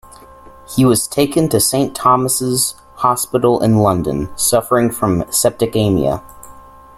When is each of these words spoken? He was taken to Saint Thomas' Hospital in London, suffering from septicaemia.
He 0.75 0.83
was 0.83 1.07
taken 1.07 1.47
to 1.49 1.59
Saint 1.59 1.93
Thomas' 1.95 2.73
Hospital 2.95 3.61
in 3.61 3.77
London, 3.77 4.29
suffering 4.35 4.89
from 4.89 5.21
septicaemia. 5.25 6.23